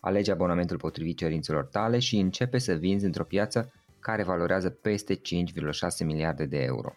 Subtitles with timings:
[0.00, 5.20] Alege abonamentul potrivit cerințelor tale și începe să vinzi într-o piață care valorează peste 5,6
[6.04, 6.92] miliarde de euro.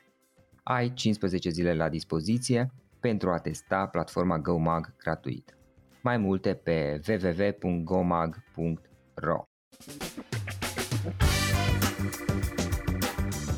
[0.63, 5.57] Ai 15 zile la dispoziție pentru a testa platforma GoMag gratuit.
[6.01, 8.33] Mai multe pe www.gomag.ro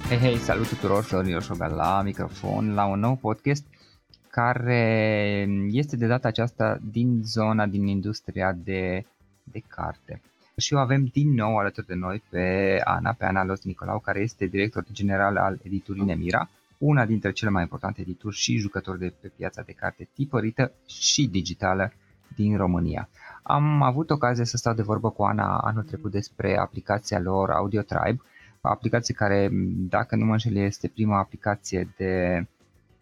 [0.10, 3.66] Hei, hei, salut tuturor, Florin Roșoga la microfon, la un nou podcast
[4.30, 9.06] care este de data aceasta din zona, din industria de
[9.52, 10.22] de carte.
[10.58, 14.20] Și o avem din nou alături de noi pe Ana, pe Ana Los Nicolau, care
[14.20, 19.14] este director general al editurii Nemira, una dintre cele mai importante edituri și jucători de
[19.22, 21.94] pe piața de carte tipărită și digitală
[22.36, 23.10] din România.
[23.44, 27.82] Am avut ocazia să stau de vorbă cu Ana anul trecut despre aplicația lor Audio
[27.82, 28.22] Tribe,
[28.62, 29.50] aplicație care,
[29.90, 32.46] dacă nu mă înșel, este prima aplicație de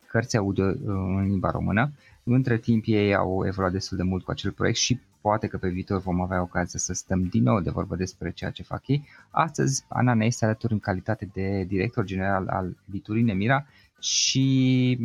[0.07, 1.91] cărți audio uh, în limba română.
[2.23, 5.69] Între timp ei au evoluat destul de mult cu acel proiect și poate că pe
[5.69, 9.07] viitor vom avea ocazia să stăm din nou de vorbă despre ceea ce fac ei.
[9.29, 13.65] Astăzi Ana ne este alături în calitate de director general al editurii Nemira
[13.99, 14.45] și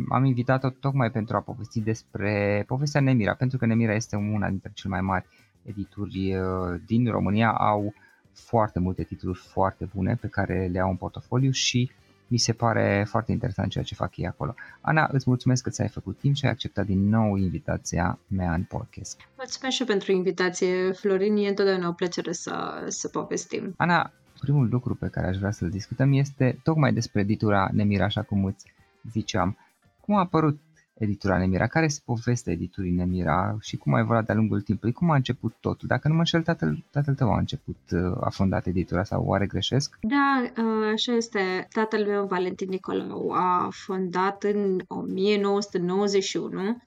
[0.09, 4.71] am invitat-o tocmai pentru a povesti despre povestea Nemira, pentru că Nemira este una dintre
[4.73, 5.25] cele mai mari
[5.63, 7.93] edituri uh, din România, au
[8.33, 11.91] foarte multe titluri foarte bune pe care le au în portofoliu și
[12.29, 14.53] mi se pare foarte interesant ceea ce fac ei acolo.
[14.81, 18.63] Ana, îți mulțumesc că ți-ai făcut timp și ai acceptat din nou invitația mea în
[18.63, 19.19] podcast.
[19.37, 21.37] Mulțumesc și pentru invitație, Florin.
[21.37, 23.73] E întotdeauna o plăcere să, să povestim.
[23.77, 28.21] Ana, primul lucru pe care aș vrea să-l discutăm este tocmai despre editura Nemira, așa
[28.21, 28.65] cum îți
[29.11, 29.57] ziceam.
[30.01, 30.59] Cum a apărut
[30.99, 31.67] editura Nemira.
[31.67, 34.93] Care este povestea editurii Nemira și cum a evoluat de-a lungul timpului?
[34.93, 35.87] Cum a început totul?
[35.87, 39.45] Dacă nu mă înșel, tatăl, tatăl tău a început, uh, a fondat editura sau oare
[39.45, 39.97] greșesc?
[40.01, 41.67] Da, uh, așa este.
[41.71, 46.77] Tatăl meu, Valentin Nicolau, a fondat în 1991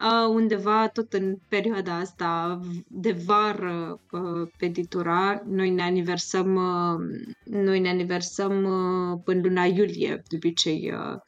[0.00, 7.20] Uh, undeva tot în perioada asta de vară uh, pe editura, noi ne aniversăm, uh,
[7.44, 11.20] noi ne aniversăm uh, în luna iulie, de obicei uh,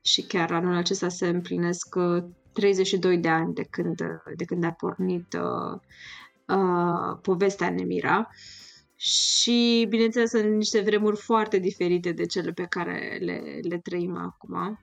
[0.00, 1.94] și chiar anul acesta se împlinesc
[2.52, 5.80] 32 uh, de ani de când, uh, de când a pornit uh,
[6.56, 8.28] uh, povestea Nemira.
[8.96, 14.80] Și, bineînțeles, sunt niște vremuri foarte diferite de cele pe care le, le trăim acum.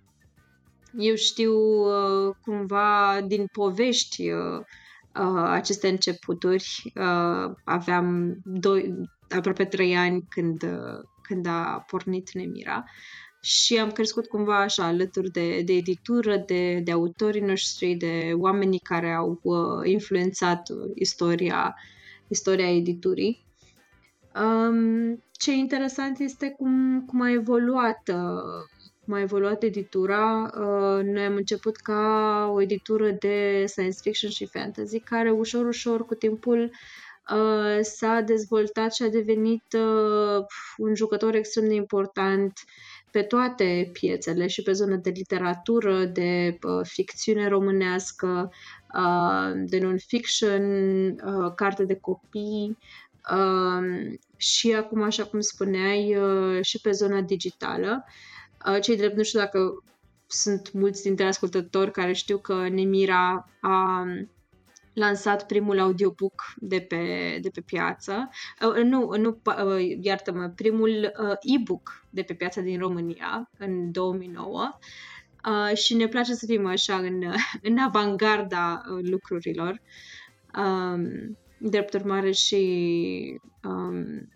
[0.98, 4.60] Eu știu uh, cumva din povești uh,
[5.20, 6.92] uh, aceste începuturi.
[6.96, 8.94] Uh, aveam doi,
[9.30, 12.84] aproape trei ani când, uh, când a pornit Nemira
[13.48, 18.80] și am crescut cumva așa alături de, de editură, de, de autorii noștri, de oamenii
[18.80, 21.76] care au uh, influențat istoria,
[22.28, 23.46] istoria editurii.
[24.36, 28.66] Um, ce interesant este cum, cum a evoluat uh,
[29.06, 30.52] cum a evoluat editura.
[30.54, 36.06] Uh, noi am început ca o editură de science fiction și fantasy, care ușor, ușor,
[36.06, 36.72] cu timpul,
[37.34, 40.46] uh, s-a dezvoltat și a devenit uh,
[40.78, 42.54] un jucător extrem de important
[43.12, 48.52] pe toate piețele și pe zona de literatură, de uh, ficțiune românească,
[48.94, 50.64] uh, de non-fiction,
[51.10, 52.78] uh, carte de copii
[53.32, 58.06] uh, și acum, așa cum spuneai, uh, și pe zona digitală.
[58.68, 59.84] Uh, cei drept, nu știu dacă
[60.28, 64.06] sunt mulți dintre ascultători care știu că Nemira a
[64.98, 68.30] lansat primul audiobook de pe, de pe piață.
[68.68, 74.78] Uh, nu, nu uh, iartă-mă, primul uh, e-book de pe piața din România în 2009.
[75.48, 77.24] Uh, și ne place să fim așa în,
[77.70, 79.82] în avangarda uh, lucrurilor.
[80.58, 84.30] Um, drept urmare și, um,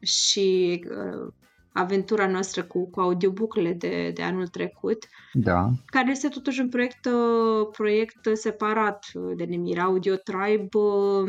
[0.00, 1.32] și uh,
[1.72, 5.70] aventura noastră cu, cu audiobook-urile de, de anul trecut, da.
[5.86, 9.78] care este totuși un proiect, uh, proiect separat de Nemir.
[9.78, 11.28] Audio Tribe um,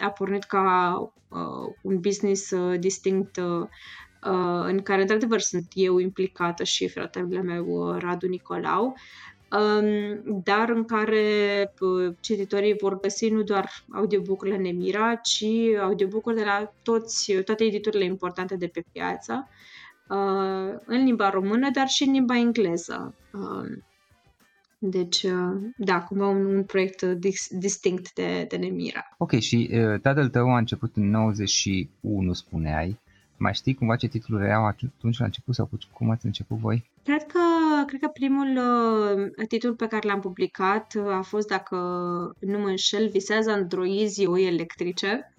[0.00, 0.94] a pornit ca
[1.28, 3.66] uh, un business uh, distinct uh,
[4.64, 8.96] în care, într-adevăr, sunt eu implicată și fratele meu, uh, Radu Nicolau,
[9.50, 11.24] um, dar în care
[11.80, 15.44] uh, cititorii vor găsi nu doar audiobook-urile Nemira, ci
[15.80, 19.58] audiobook-uri de la toți, toate editurile importante de pe piață uh,
[20.84, 23.14] în limba română, dar și în limba engleză.
[23.32, 23.78] Uh,
[24.82, 29.14] Deci, uh, da, cumva un, un proiect dis, distinct de, de Nemira.
[29.18, 32.98] Ok, și uh, tatăl tău a început în 91, spuneai.
[33.36, 36.90] Mai știi cumva ce titluri erau atunci la început sau cum ați început voi?
[37.04, 37.38] Cred că,
[37.86, 41.76] cred că primul uh, titlu pe care l-am publicat uh, a fost, dacă
[42.38, 45.34] nu mă înșel, Visează androizii oi electrice.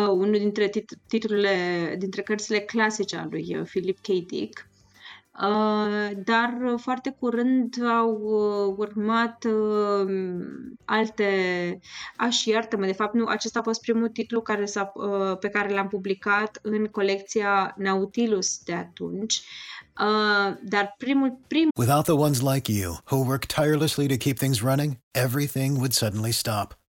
[0.00, 4.06] Uh, unul dintre tit- titlurile, dintre cărțile clasice a lui uh, Philip K.
[4.06, 4.68] Dick.
[5.42, 10.10] Uh, dar foarte curând au uh, urmat uh,
[10.84, 11.28] alte...
[12.16, 14.92] Aș, și iartă-mă, de fapt, nu, acesta a fost primul titlu care s-a,
[15.40, 19.42] pe care l-am publicat în colecția Nautilus de atunci.
[20.00, 21.70] Uh, dar primul, primul...
[21.76, 26.32] Without the ones like you, who work tirelessly to keep things running, everything would suddenly
[26.32, 26.78] stop.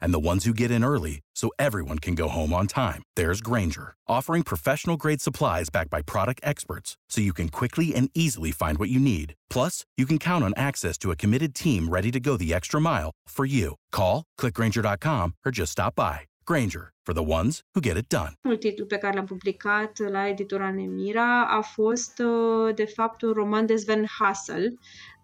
[0.00, 3.40] and the ones who get in early so everyone can go home on time, there's
[3.40, 8.50] Granger, offering professional grade supplies backed by product experts so you can quickly and easily
[8.50, 9.34] find what you need.
[9.48, 12.80] Plus, you can count on access to a committed team ready to go the extra
[12.80, 13.76] mile for you.
[13.92, 16.20] Call, clickgranger.com, or just stop by.
[16.44, 18.32] Granger, for the ones who get it done.
[18.58, 23.66] Titlul pe care l-am publicat la editura Nemira a fost, uh, de fapt, un roman
[23.66, 24.78] de Sven Hassel,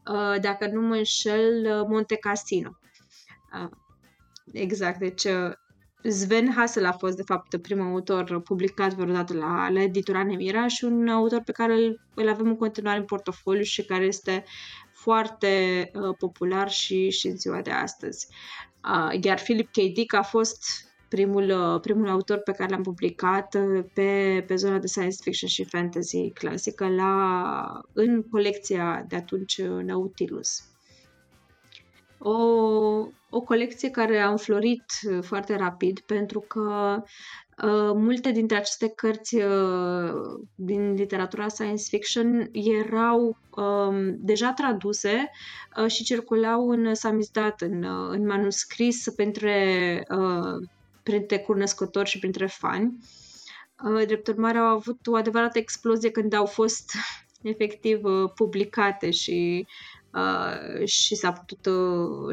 [0.06, 2.78] uh, dacă nu mă înșel, uh, Monte Cassino.
[4.52, 5.26] Exact, deci
[6.02, 10.84] Sven Hassel a fost, de fapt, primul autor publicat vreodată la, la editura Nemira și
[10.84, 14.44] un autor pe care îl, îl avem în continuare în portofoliu și care este
[14.92, 18.26] foarte uh, popular și, și în ziua de astăzi.
[18.84, 19.74] Uh, iar Philip K.
[19.74, 20.64] Dick a fost
[21.08, 25.48] primul, uh, primul autor pe care l-am publicat uh, pe, pe zona de science fiction
[25.48, 30.62] și fantasy clasică la, în colecția de atunci uh, Nautilus.
[32.18, 32.32] O,
[33.36, 34.84] o colecție care a înflorit
[35.20, 37.02] foarte rapid pentru că
[37.62, 40.12] uh, multe dintre aceste cărți uh,
[40.54, 45.30] din literatura science fiction erau uh, deja traduse
[45.76, 50.66] uh, și circulau în samizdat, în, uh, în manuscris printre uh,
[51.06, 52.98] printre cunoscători și printre fani.
[53.84, 56.92] Uh, drept urmare, au avut o adevărată explozie când au fost
[57.52, 59.66] efectiv uh, publicate și,
[60.16, 61.72] uh, și s-a putut,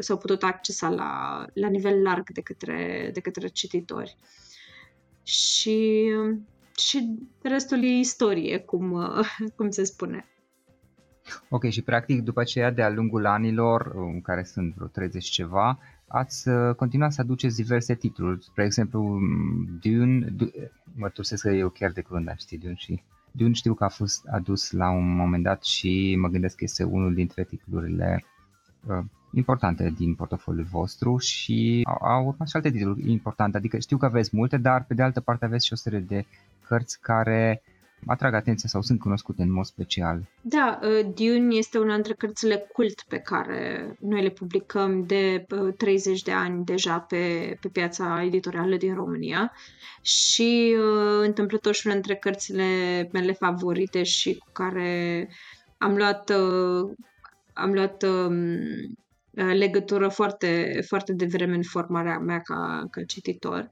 [0.02, 4.16] s-au putut accesa la, la nivel larg de către, de către cititori.
[5.22, 6.10] Și,
[6.76, 9.14] și restul e istorie, cum,
[9.56, 10.28] cum se spune.
[11.48, 16.48] Ok, și practic după aceea, de-a lungul anilor, în care sunt vreo 30 ceva, ați
[16.48, 18.44] uh, continuat să aduceți diverse titluri.
[18.44, 22.74] Spre exemplu, mm, Dune, Dune mă tusesc că eu chiar de curând am citit Dune
[22.76, 23.02] și
[23.36, 26.84] Dune știu că a fost adus la un moment dat și mă gândesc că este
[26.84, 28.24] unul dintre titlurile
[28.86, 33.96] uh, importante din portofoliul vostru și au, au urmat și alte titluri importante, adică știu
[33.96, 36.24] că aveți multe, dar pe de altă parte aveți și o serie de
[36.66, 37.62] cărți care
[38.06, 40.28] atrag atenția sau sunt cunoscute în mod special.
[40.40, 45.46] Da, uh, Dune este una dintre cărțile cult pe care noi le publicăm de
[45.76, 49.52] 30 uh, de ani deja pe, pe piața editorială din România
[50.04, 52.64] și uh, întâmplător și una dintre cărțile
[53.12, 55.28] mele favorite și cu care
[55.78, 56.90] am luat, uh,
[57.52, 58.36] am luat uh,
[59.34, 63.70] legătură foarte, foarte devreme în formarea mea ca, ca cititor.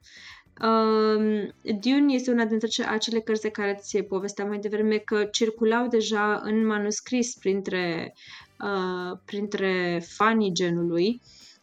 [0.60, 1.48] Uh,
[1.80, 6.40] Dune este una dintre acele cărți de care ți povesteam mai devreme că circulau deja
[6.44, 8.14] în manuscris printre,
[8.60, 11.20] uh, printre fanii genului,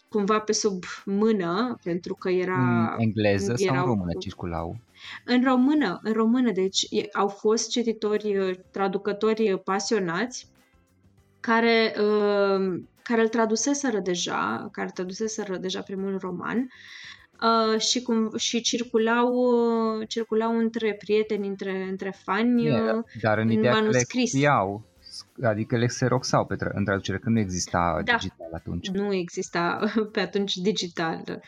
[0.10, 2.94] cumva pe sub mână, pentru că era...
[2.98, 4.78] În engleză erau, sau în română circulau?
[5.26, 10.48] În română, în română, deci au fost cititori, traducători pasionați
[11.40, 16.70] care, uh, care îl traduseseră deja, care traduseseră deja primul roman
[17.42, 23.38] uh, și, cum, și circulau, uh, circulau între prieteni, între, între fani, yeah, uh, dar
[23.38, 24.34] în, în manuscris.
[24.34, 24.40] Le
[25.44, 28.90] adică le xeroxau pe tra- în traducere, când nu exista da, digital atunci.
[28.90, 29.80] Nu exista
[30.14, 31.42] pe atunci digital.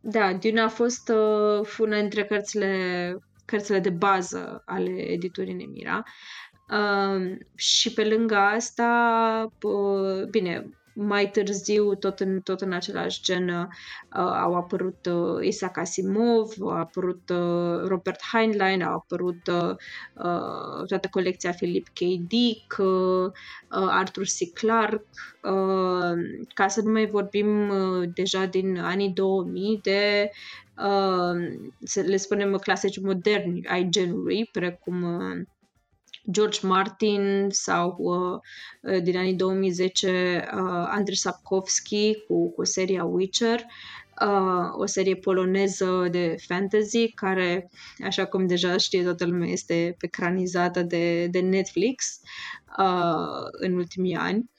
[0.00, 6.02] Da, Dune a fost uh, una dintre cărțile, cărțile de bază ale editurii Nemira.
[6.70, 13.48] Uh, și pe lângă asta, uh, bine, mai târziu, tot în, tot în același gen,
[13.48, 13.66] uh,
[14.16, 19.74] au apărut uh, Isaac Asimov, a apărut uh, Robert Heinlein, a apărut uh,
[20.14, 21.98] uh, toată colecția Philip K.
[22.26, 23.30] Dick, uh, uh,
[23.70, 24.52] Arthur C.
[24.54, 25.04] Clarke,
[25.42, 26.12] uh,
[26.54, 30.30] ca să nu mai vorbim uh, deja din anii 2000 de
[31.84, 35.04] să le spunem clasici moderni ai genului, precum
[36.30, 43.64] George Martin sau uh, din anii 2010 uh, Andrei Sapkowski cu, cu seria Witcher,
[44.20, 47.70] uh, o serie poloneză de fantasy care,
[48.04, 52.20] așa cum deja știe toată lumea, este ecranizată de, de Netflix
[52.78, 54.50] uh, în ultimii ani.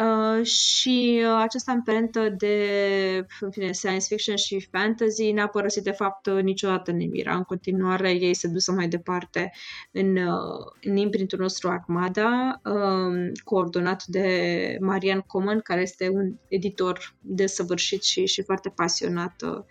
[0.00, 5.90] Uh, și uh, această amprentă de în fine, science fiction și fantasy n-a părăsit de
[5.90, 7.34] fapt niciodată Nemira.
[7.34, 9.52] În continuare ei se dusă mai departe
[9.92, 17.14] în, uh, în imprintul nostru Armada, uh, coordonat de Marian Coman, care este un editor
[17.20, 19.64] desăvârșit și, și foarte pasionat uh,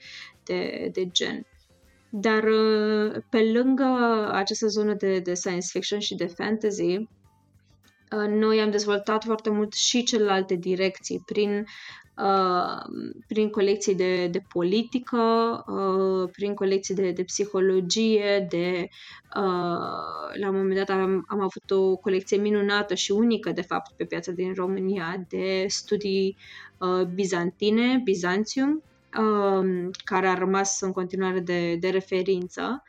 [0.43, 1.45] de, de gen.
[2.09, 3.85] Dar uh, pe lângă
[4.31, 7.24] această zonă de, de science fiction și de fantasy, Uh,
[8.29, 11.65] noi am dezvoltat foarte mult și celelalte direcții prin,
[12.17, 12.81] uh,
[13.27, 15.17] prin colecții de, de politică,
[15.67, 18.87] uh, prin colecții de, de psihologie, de,
[19.35, 23.91] uh, la un moment dat am, am avut o colecție minunată și unică, de fapt,
[23.95, 26.37] pe piața din România de studii
[26.77, 28.83] uh, bizantine, Bizantium,
[29.19, 32.83] uh, care a rămas în continuare de, de referință.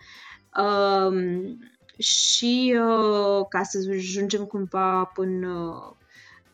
[0.58, 1.56] Uh,
[1.98, 5.80] și uh, ca să ajungem cumva până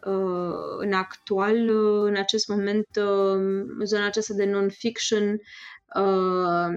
[0.04, 5.40] uh, în actual, uh, în acest moment, uh, zona aceasta de non-fiction
[5.94, 6.74] uh,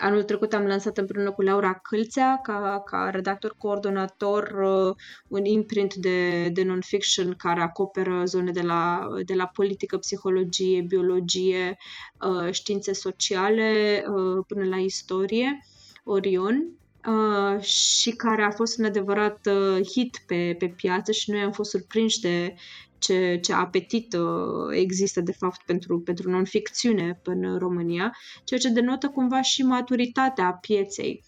[0.00, 4.94] Anul trecut am lansat împreună cu Laura Câlțea ca, ca redactor coordonator uh,
[5.28, 11.76] un imprint de, de non-fiction care acoperă zone de la, de la politică, psihologie, biologie,
[12.20, 15.64] uh, științe sociale uh, până la istorie,
[16.04, 21.40] Orion uh, și care a fost un adevărat uh, hit pe, pe piață și noi
[21.40, 22.54] am fost surprinși de
[22.98, 29.08] ce, ce apetit uh, există de fapt pentru, pentru non-ficțiune în România, ceea ce denotă
[29.08, 31.24] cumva și maturitatea pieței.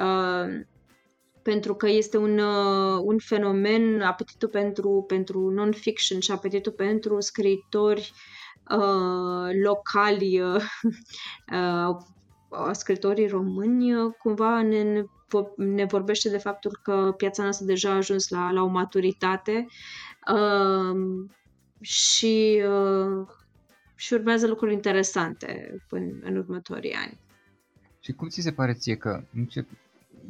[0.00, 0.64] Uh,
[1.42, 8.12] pentru că este un, uh, un fenomen, apetitul pentru, pentru non-fiction și apetitul pentru scriitori
[8.70, 10.62] uh, locali, uh,
[11.52, 11.96] uh,
[12.72, 15.02] scritorii români, uh, cumva ne,
[15.56, 19.66] ne vorbește de faptul că piața noastră deja a ajuns la, la o maturitate
[20.32, 21.26] uh,
[21.80, 23.26] și, uh,
[23.94, 27.18] și urmează lucruri interesante în, în următorii ani.
[28.00, 29.66] Și cum ți se pare ție că în ce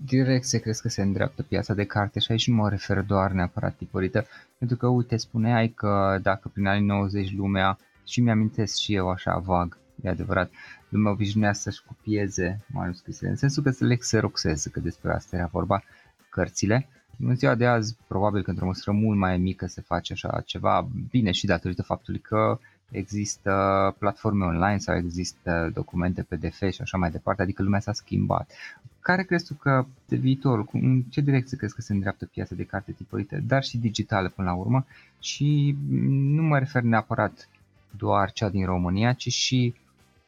[0.04, 3.76] direcție crezi că se îndreaptă piața de carte și aici nu mă refer doar neapărat
[3.76, 4.26] tipărită,
[4.58, 9.38] pentru că uite spuneai că dacă prin anii 90 lumea și mi-amintesc și eu așa
[9.38, 10.50] vag, e adevărat,
[10.88, 15.46] lumea obișnuia să-și copieze manuscrisele, în sensul că să le xeroxeze, că despre asta era
[15.46, 15.82] vorba,
[16.28, 16.88] cărțile.
[17.18, 20.88] În ziua de azi, probabil că într-o măsură mult mai mică se face așa ceva,
[21.10, 22.58] bine și datorită faptului că
[22.90, 23.52] există
[23.98, 28.52] platforme online sau există documente PDF și așa mai departe, adică lumea s-a schimbat.
[29.00, 32.64] Care crezi tu că de viitor, în ce direcție crezi că se îndreaptă piața de
[32.64, 34.86] carte tipărite, dar și digitale până la urmă?
[35.20, 35.76] Și
[36.10, 37.48] nu mă refer neapărat
[37.96, 39.74] doar cea din România, ci și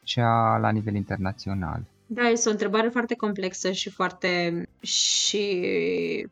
[0.05, 1.83] cea la nivel internațional?
[2.07, 5.61] Da, este o întrebare foarte complexă și foarte și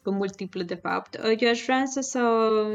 [0.02, 1.20] pe multiple de fapt.
[1.38, 2.22] Eu aș vrea să, să,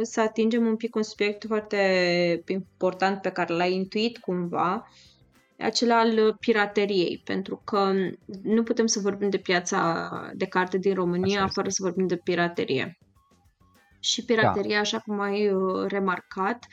[0.02, 4.88] să atingem un pic un subiect foarte important pe care l-ai intuit cumva,
[5.60, 7.94] acela al pirateriei, pentru că
[8.42, 12.98] nu putem să vorbim de piața de carte din România fără să vorbim de piraterie
[14.06, 14.80] și pirateria, da.
[14.80, 16.66] așa cum ai uh, remarcat,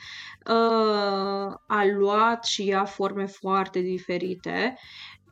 [0.45, 4.77] uh, a luat și ea forme foarte diferite.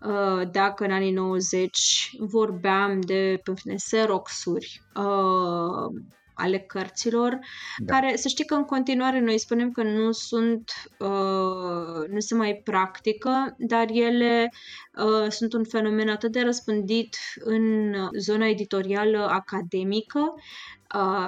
[0.02, 6.02] Uh, dacă în anii 90 vorbeam de, pe fine, Xerox-uri, uh,
[6.34, 7.40] ale cărților,
[7.78, 7.94] da.
[7.94, 12.62] care să știi că în continuare noi spunem că nu sunt, uh, nu se mai
[12.64, 14.52] practică, dar ele
[14.96, 20.42] uh, sunt un fenomen atât de răspândit în zona editorială academică, uh,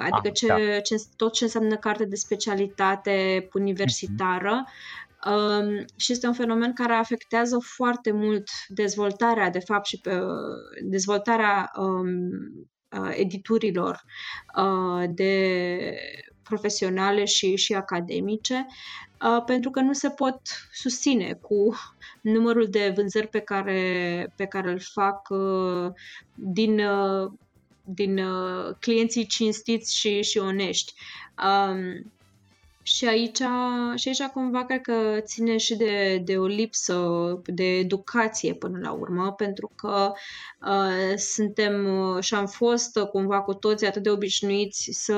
[0.00, 0.80] adică ah, ce, da.
[0.80, 4.64] ce, tot ce înseamnă carte de specialitate universitară,
[5.24, 10.20] Um, și este un fenomen care afectează foarte mult dezvoltarea, de fapt, și pe,
[10.82, 12.30] dezvoltarea um,
[13.00, 14.02] uh, editurilor
[14.56, 15.94] uh, de
[16.42, 18.66] profesionale și, și academice,
[19.22, 20.40] uh, pentru că nu se pot
[20.72, 21.74] susține cu
[22.20, 25.92] numărul de vânzări pe care, pe care îl fac uh,
[26.34, 27.32] din, uh,
[27.84, 30.92] din uh, clienții cinstiți și, și onești.
[31.44, 32.12] Um,
[32.86, 33.42] Și aici,
[33.94, 36.98] și aici cumva cred că ține și de, de o lipsă
[37.46, 40.12] de educație până la urmă, pentru că
[40.66, 45.14] uh, suntem uh, și am fost uh, cumva cu toții atât de obișnuiți să,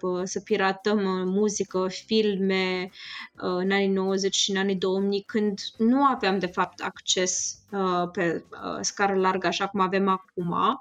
[0.00, 0.98] uh, să piratăm
[1.28, 6.80] muzică, filme uh, în anii 90 și în anii 2000, când nu aveam de fapt
[6.80, 10.78] acces uh, pe uh, scară largă așa cum avem acum.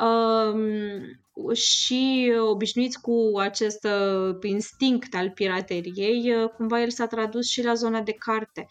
[0.00, 7.64] Um, și obișnuiți cu acest uh, instinct al pirateriei, uh, cumva el s-a tradus și
[7.64, 8.66] la zona de carte.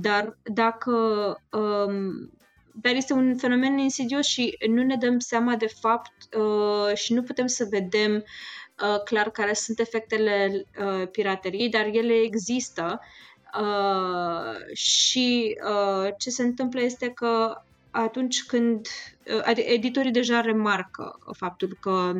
[0.00, 0.92] Dar dacă
[1.50, 2.30] um,
[2.82, 7.22] dar este un fenomen insidios și nu ne dăm seama de fapt uh, și nu
[7.22, 13.00] putem să vedem uh, clar care sunt efectele uh, pirateriei, dar ele există
[13.60, 18.86] uh, și uh, ce se întâmplă este că atunci când
[19.46, 22.12] uh, editorii deja remarcă faptul că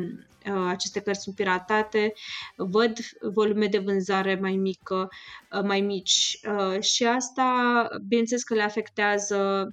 [0.45, 2.13] uh, aceste cărți sunt piratate,
[2.55, 2.97] văd
[3.33, 5.09] volume de vânzare mai mică,
[5.51, 6.39] uh, mai mici
[6.79, 9.69] și asta, bineînțeles că le afectează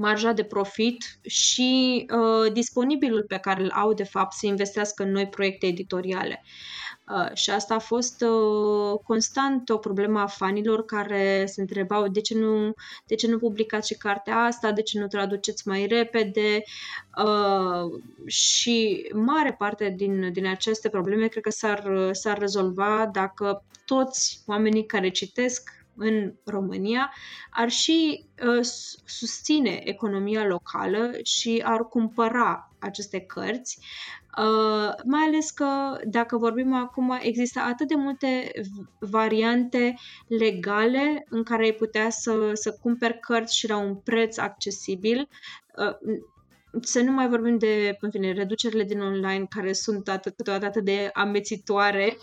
[0.00, 5.10] marja de profit și uh, disponibilul pe care îl au de fapt să investească în
[5.10, 6.44] noi proiecte editoriale.
[7.14, 12.20] Uh, și asta a fost uh, constant o problemă a fanilor care se întrebau de
[12.20, 12.72] ce nu,
[13.06, 16.62] de ce nu publicați și cartea asta, de ce nu traduceți mai repede?
[17.24, 24.42] Uh, și mare parte din, din aceste probleme cred că s-ar, s-ar rezolva dacă toți
[24.46, 27.12] oamenii care citesc în România
[27.50, 28.64] ar și uh,
[29.04, 33.78] susține economia locală și ar cumpăra aceste cărți,
[34.38, 38.50] uh, mai ales că dacă vorbim acum, există atât de multe
[38.98, 39.94] variante
[40.26, 45.28] legale în care ai putea să, să cumperi cărți și la un preț accesibil.
[45.76, 46.18] Uh,
[46.82, 50.84] să nu mai vorbim de, în fine, reducerile din online care sunt atât, câteodată atât
[50.84, 52.16] de amețitoare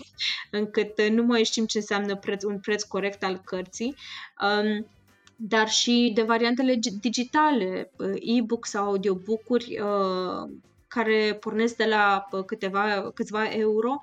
[0.51, 3.95] încât nu mai știm ce înseamnă preț, un preț corect al cărții.
[4.41, 4.87] Um,
[5.35, 10.49] dar și de variantele digitale, uh, e-book sau audiobook-uri uh,
[10.97, 14.01] care pornesc de la uh, câteva, câțiva euro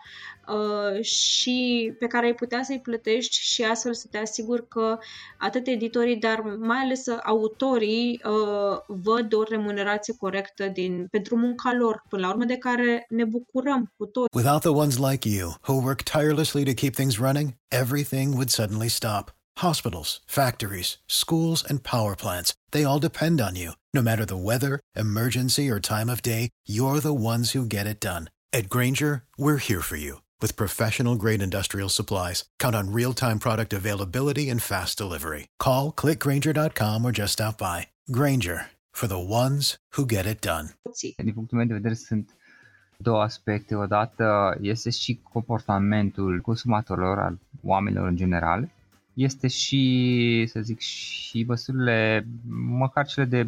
[0.49, 4.99] uh, și pe care ai putea să-i plătești și astfel să te asiguri că
[5.39, 12.03] atât editorii, dar mai ales autorii uh, văd o remunerație corectă din, pentru munca lor,
[12.09, 14.37] până la urmă de care ne bucurăm cu toți.
[14.37, 18.89] Without the ones like you, who work tirelessly to keep things running, everything would suddenly
[18.89, 19.35] stop.
[19.59, 23.73] Hospitals, factories, schools, and power plants, they all depend on you.
[23.93, 28.01] No matter the weather, emergency, or time of day, you're the ones who get it
[28.01, 28.31] done.
[28.53, 32.45] At Granger, we're here for you with professional grade industrial supplies.
[32.59, 35.47] Count on real time product availability and fast delivery.
[35.59, 37.89] Call clickgranger.com or just stop by.
[38.11, 40.69] Granger for the ones who get it done.
[41.17, 42.31] Din punctul meu de vedere sunt
[42.97, 43.75] două aspecte.
[43.75, 48.69] Odată este și comportamentul consumatorilor, al oamenilor în general,
[49.15, 52.27] este și, să zic, și măsurile,
[52.69, 53.47] măcar cele de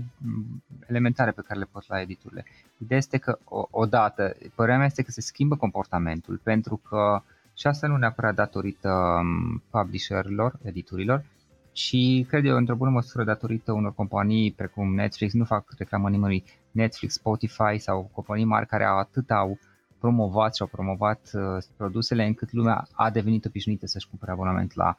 [0.87, 2.45] elementare pe care le pot la editurile.
[2.79, 3.39] Ideea este că,
[3.71, 7.23] odată, părerea mea este că se schimbă comportamentul, pentru că
[7.55, 11.25] și asta nu neapărat datorită um, publisherilor, editurilor,
[11.73, 16.45] ci cred eu într-o bună măsură datorită unor companii precum Netflix, nu fac reclamă nimănui,
[16.71, 19.59] Netflix, Spotify sau companii mari care au atât au
[19.99, 24.97] promovat și au promovat uh, produsele încât lumea a devenit obișnuită să-și cumpere abonament la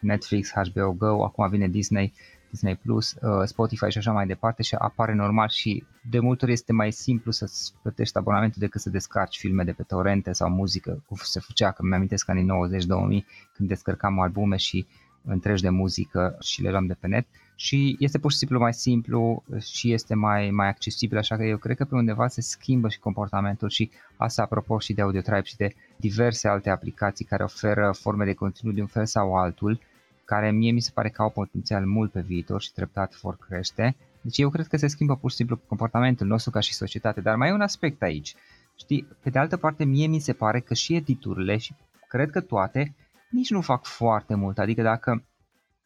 [0.00, 2.12] Netflix, HBO Go, acum vine Disney,
[2.50, 6.52] Disney Plus, uh, Spotify și așa mai departe și apare normal și de multe ori
[6.52, 11.02] este mai simplu să-ți plătești abonamentul decât să descarci filme de pe torrente sau muzică,
[11.06, 12.48] cum se făcea, că mi-amintesc că în
[13.20, 14.86] 90-2000 când descărcam albume și
[15.24, 17.26] întregi de muzică și le luam de pe net
[17.58, 21.56] și este pur și simplu mai simplu și este mai, mai accesibil, așa că eu
[21.56, 25.56] cred că pe undeva se schimbă și comportamentul și asta apropo și de AudioTribe și
[25.56, 29.80] de diverse alte aplicații care oferă forme de conținut de un fel sau altul,
[30.24, 33.96] care mie mi se pare că au potențial mult pe viitor și treptat vor crește.
[34.20, 37.36] Deci eu cred că se schimbă pur și simplu comportamentul nostru ca și societate, dar
[37.36, 38.34] mai e un aspect aici.
[38.78, 41.74] Știi, pe de altă parte mie mi se pare că și editurile și
[42.08, 42.94] cred că toate
[43.30, 45.22] nici nu fac foarte mult, adică dacă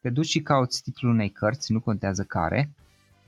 [0.01, 2.69] te duci și cauți titlul unei cărți, nu contează care,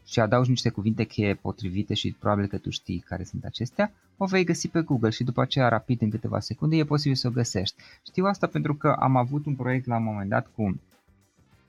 [0.06, 4.26] și adaugi niște cuvinte cheie potrivite și probabil că tu știi care sunt acestea, o
[4.26, 7.32] vei găsi pe Google și după aceea rapid în câteva secunde e posibil să o
[7.32, 7.76] găsești.
[8.06, 10.80] Știu asta pentru că am avut un proiect la un moment dat cu,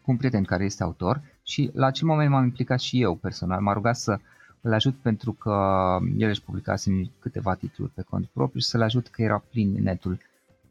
[0.03, 3.61] cu un prieten care este autor și la acel moment m-am implicat și eu personal.
[3.61, 4.19] M-a rugat să
[4.61, 5.53] îl ajut pentru că
[6.17, 10.19] el își publicase câteva titluri pe cont propriu și să-l ajut că era plin netul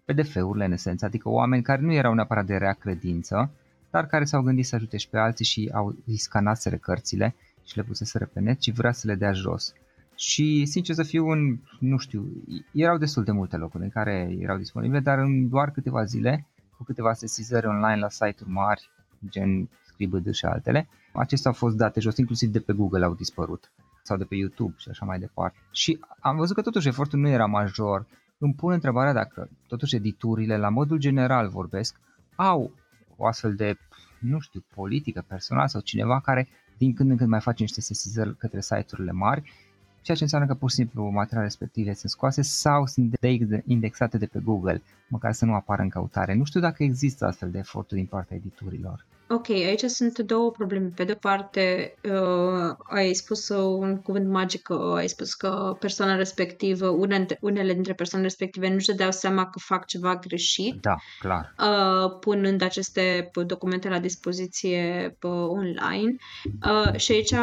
[0.05, 3.51] PDF-urile în esență, adică oameni care nu erau neapărat de rea credință,
[3.93, 7.83] dar care s-au gândit să ajute și pe alții și au scanaseră cărțile și le
[7.83, 9.73] puseseră pe net și vrea să le dea jos.
[10.15, 12.25] Și sincer să fiu în, nu știu,
[12.73, 16.85] erau destul de multe locuri în care erau disponibile, dar în doar câteva zile făcut
[16.85, 18.89] câteva sesizări online la site-uri mari,
[19.29, 20.87] gen Scribd și altele.
[21.13, 23.71] Acestea au fost date jos, inclusiv de pe Google au dispărut
[24.03, 25.57] sau de pe YouTube și așa mai departe.
[25.71, 28.05] Și am văzut că totuși efortul nu era major.
[28.37, 31.99] Îmi pun întrebarea dacă totuși editurile, la modul general vorbesc,
[32.35, 32.71] au
[33.17, 33.77] o astfel de,
[34.19, 36.47] nu știu, politică personală sau cineva care
[36.77, 39.51] din când în când mai face niște sesizări către site-urile mari
[40.03, 43.15] ceea ce înseamnă că pur și simplu materialele respective sunt scoase sau sunt
[43.65, 46.33] indexate de pe Google, măcar să nu apară în căutare.
[46.33, 49.05] Nu știu dacă există astfel de eforturi din partea editurilor.
[49.29, 50.91] Ok, aici sunt două probleme.
[50.95, 56.87] Pe de-o parte, uh, ai spus un cuvânt magic, uh, ai spus că persoana respectivă,
[56.87, 60.81] une, unele dintre persoanele respective nu-și dădeau seama că fac ceva greșit.
[60.81, 61.53] Da, clar.
[61.59, 66.15] Uh, punând aceste documente la dispoziție uh, online.
[66.65, 67.33] Uh, și aici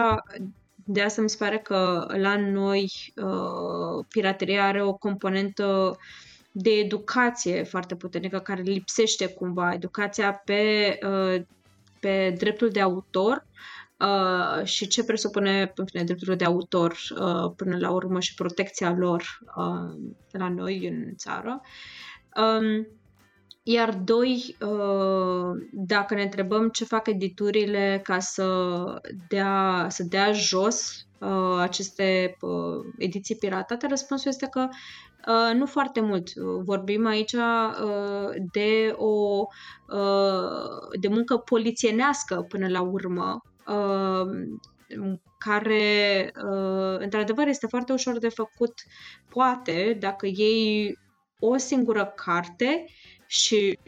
[0.84, 5.96] de asta mi se pare că la noi uh, pirateria are o componentă
[6.52, 9.72] de educație foarte puternică care lipsește cumva.
[9.72, 11.42] Educația pe, uh,
[12.00, 13.46] pe dreptul de autor
[13.98, 18.94] uh, și ce presupune în fine, dreptul de autor uh, până la urmă și protecția
[18.98, 19.22] lor
[19.56, 21.60] uh, la noi în țară.
[22.36, 22.86] Um,
[23.72, 28.46] iar doi, uh, dacă ne întrebăm ce fac editurile ca să
[29.28, 34.68] dea, să dea jos uh, aceste uh, ediții piratate, răspunsul este că
[35.54, 36.35] nu foarte mult.
[36.64, 37.35] Vorbim aici
[38.52, 39.44] de o
[41.00, 43.42] de muncă polițienească până la urmă,
[45.38, 46.30] care
[46.98, 48.72] într-adevăr este foarte ușor de făcut,
[49.28, 50.98] poate, dacă iei
[51.38, 52.85] o singură carte
[53.30, 53.78] și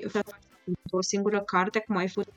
[0.91, 2.33] o singură carte, cum ai făcut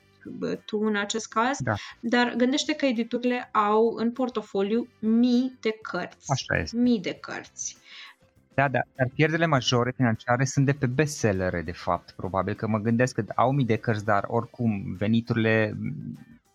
[0.64, 1.74] tu în acest caz, da.
[2.00, 6.30] dar gândește că editurile au în portofoliu mii de cărți.
[6.30, 6.76] Așa este.
[6.76, 7.76] Mii de cărți.
[8.54, 12.10] Da, da, dar pierderile majore financiare sunt de pe bestsellere, de fapt.
[12.10, 15.76] Probabil că mă gândesc că au mii de cărți, dar oricum veniturile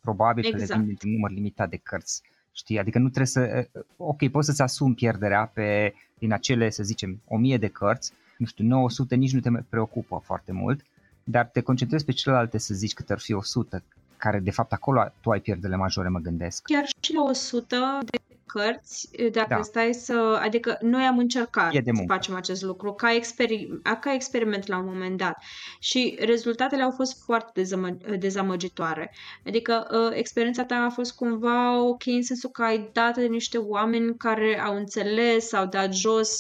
[0.02, 0.70] probabil exact.
[0.70, 1.04] că le vin exact.
[1.04, 2.22] din număr limitat de cărți.
[2.52, 2.80] Știi?
[2.80, 3.68] Adică nu trebuie să...
[3.98, 8.48] Ok, poți să-ți asumi pierderea pe, din acele, să zicem, o mie de cărți, nu
[8.48, 10.82] știu, 900 nici nu te preocupă foarte mult,
[11.24, 13.84] dar te concentrezi pe celelalte să zici că ar fi 100,
[14.18, 16.64] care de fapt acolo tu ai pierdele majore, mă gândesc.
[16.64, 17.76] Chiar și la 100
[18.06, 18.18] de
[18.54, 19.62] cărți, dacă da.
[19.62, 20.40] stai să...
[20.42, 25.18] Adică noi am încercat să facem acest lucru ca, exper- ca experiment la un moment
[25.18, 25.38] dat
[25.80, 29.14] și rezultatele au fost foarte dezamă- dezamăgitoare.
[29.46, 33.58] Adică uh, experiența ta a fost cumva ok în sensul că ai dat de niște
[33.58, 36.38] oameni care au înțeles, au dat jos,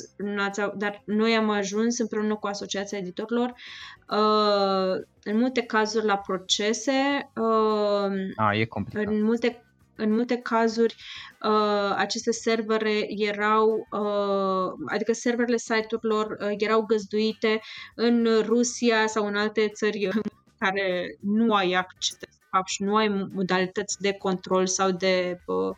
[0.77, 3.53] dar noi am ajuns împreună cu Asociația Editorilor
[4.09, 7.29] uh, în multe cazuri la procese.
[7.35, 9.05] Uh, a, e complicat.
[9.05, 9.63] În multe
[9.95, 10.95] în multe cazuri
[11.43, 17.61] uh, aceste servere erau, uh, adică serverele site-urilor uh, erau găzduite
[17.95, 20.21] în Rusia sau în alte țări în
[20.59, 22.17] care nu ai acces
[22.51, 25.75] fapt și nu ai modalități de control sau de, uh,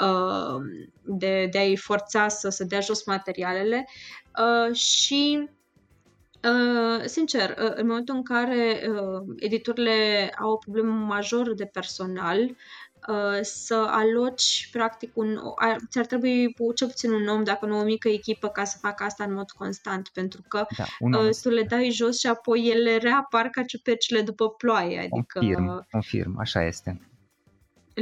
[0.00, 0.62] uh,
[1.02, 3.88] de, de a-i forța să, să dea jos materialele.
[4.38, 5.48] Uh, și
[6.44, 12.38] Uh, sincer, uh, în momentul în care uh, editurile au o problemă majoră de personal,
[12.40, 12.89] Uh,
[13.42, 15.38] să aloci practic un,
[15.88, 19.24] ți-ar trebui cel puțin un om, dacă nu o mică echipă ca să facă asta
[19.24, 20.66] în mod constant, pentru că
[21.10, 24.98] da, uh, tu le dai jos și apoi ele reapar ca ciupercile după ploaie.
[24.98, 27.09] Adică, confirm, confirm, așa este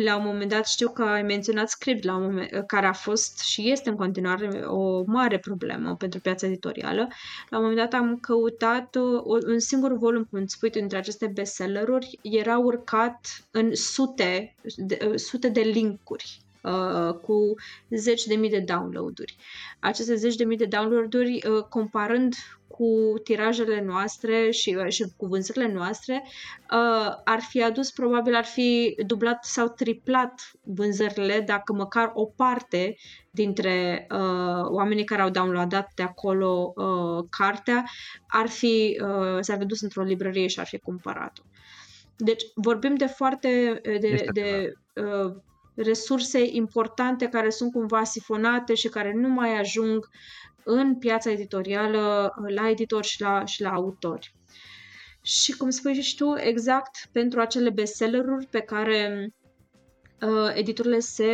[0.04, 3.38] la un moment dat știu că ai menționat script la un moment, care a fost
[3.38, 7.08] și este în continuare o mare problemă pentru piața editorială.
[7.48, 11.26] La un moment dat am căutat uh, un singur volum, cum îți spui dintre aceste
[11.26, 17.54] bestselleruri, era urcat în sute de, uh, sute de linkuri uh, cu
[17.90, 19.36] zeci de mii de downloaduri.
[19.78, 22.34] Aceste zeci de mii de downloaduri, uh, comparând
[22.78, 28.44] cu tirajele noastre și, uh, și cu vânzările noastre, uh, ar fi adus, probabil ar
[28.44, 32.96] fi dublat sau triplat vânzările dacă măcar o parte
[33.30, 37.84] dintre uh, oamenii care au downloadat de acolo uh, cartea
[38.28, 41.42] ar fi, uh, s-ar fi dus într-o librărie și ar fi cumpărat-o.
[42.16, 45.34] Deci vorbim de foarte de, de uh,
[45.74, 50.08] resurse importante care sunt cumva sifonate și care nu mai ajung
[50.64, 54.34] în piața editorială, la editori și la, și la autori.
[55.22, 59.28] Și cum spui și tu, exact pentru acele bestselleruri pe care
[60.20, 61.30] uh, editurile se,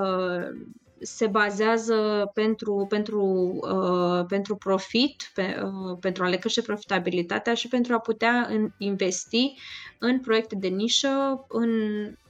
[0.00, 0.68] uh,
[1.00, 3.22] se bazează pentru, pentru,
[3.60, 8.70] uh, pentru profit, pe, uh, pentru a le crește profitabilitatea și pentru a putea în,
[8.78, 9.54] investi
[9.98, 11.70] în proiecte de nișă, în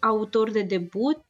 [0.00, 1.24] autori de debut,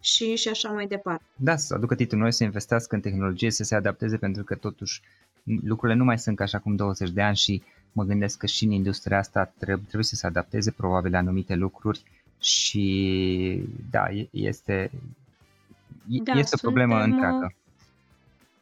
[0.00, 1.22] și, și așa mai departe.
[1.36, 5.02] Da, să aducă titlul noi, să investească în tehnologie, să se adapteze, pentru că totuși
[5.42, 8.64] lucrurile nu mai sunt ca așa cum 20 de ani și mă gândesc că și
[8.64, 12.02] în industria asta trebuie, trebuie să se adapteze probabil anumite lucruri
[12.40, 14.90] și da, este,
[16.24, 17.54] da, este o problemă suntem, întreagă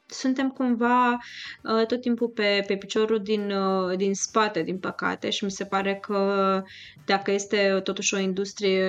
[0.08, 5.44] suntem cumva uh, tot timpul pe, pe piciorul din, uh, din spate, din păcate, și
[5.44, 6.62] mi se pare că
[7.06, 8.84] dacă este totuși o industrie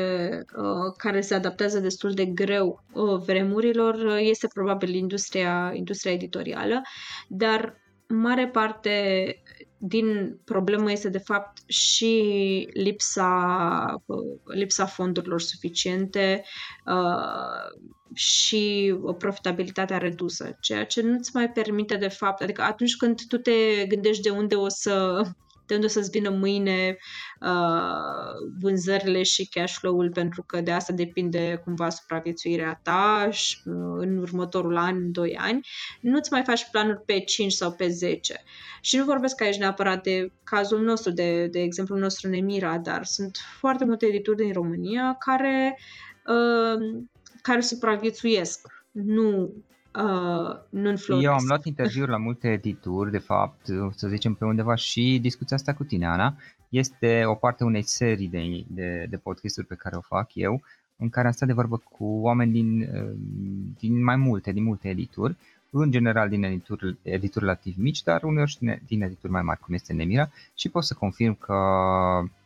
[0.56, 2.84] uh, care se adaptează destul de greu
[3.26, 6.82] vremurilor, este probabil industria, industria editorială,
[7.28, 9.36] dar mare parte
[9.80, 14.04] din problemă este de fapt și lipsa,
[14.46, 16.44] lipsa fondurilor suficiente
[16.86, 17.80] uh,
[18.14, 23.38] și o profitabilitatea redusă, ceea ce nu-ți mai permite de fapt, adică atunci când tu
[23.38, 25.22] te gândești de unde o să
[25.70, 26.98] de unde o să-ți vină mâine
[27.42, 33.74] uh, vânzările și cash flow-ul, pentru că de asta depinde cumva supraviețuirea ta și, uh,
[33.98, 35.68] în următorul an, 2 ani,
[36.02, 38.44] nu-ți mai faci planuri pe 5 sau pe 10.
[38.82, 43.38] Și nu vorbesc aici neapărat de cazul nostru, de, de exemplul nostru Nemira, dar sunt
[43.60, 45.80] foarte multe edituri din România care,
[46.26, 47.04] uh,
[47.42, 48.68] care supraviețuiesc.
[48.92, 49.54] Nu
[49.96, 54.76] uh, nu Eu am luat interviuri la multe edituri, de fapt, să zicem pe undeva
[54.76, 56.36] și discuția asta cu tine, Ana,
[56.70, 60.62] este o parte unei serii de, de, de podcasturi pe care o fac eu,
[60.98, 63.12] în care am stat de vorbă cu oameni din, uh,
[63.80, 65.36] din mai multe, din multe edituri,
[65.72, 69.74] în general din edituri, edituri relativ mici, dar uneori și din edituri mai mari, cum
[69.74, 71.56] este Nemira, și pot să confirm că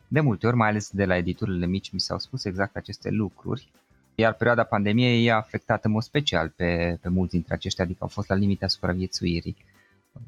[0.08, 3.68] de multe ori, mai ales de la editurile mici, mi s-au spus exact aceste lucruri
[4.16, 8.08] iar perioada pandemiei i-a afectat în mod special pe, pe mulți dintre aceștia, adică au
[8.08, 9.56] fost la limita supraviețuirii